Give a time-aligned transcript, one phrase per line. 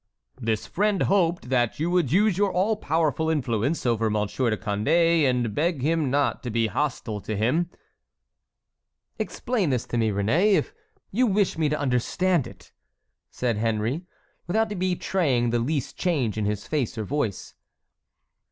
[0.41, 5.29] "This friend hoped that you would use your all powerful influence over Monsieur de Condé
[5.29, 7.69] and beg him not to be hostile to him."
[9.19, 10.73] "Explain this to me, Réné, if
[11.11, 12.71] you wish me to understand it,"
[13.29, 14.01] said Henry,
[14.47, 17.53] without betraying the least change in his face or voice.